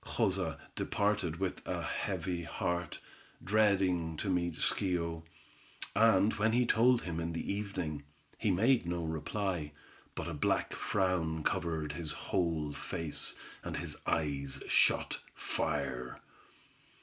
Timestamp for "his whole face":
11.91-13.35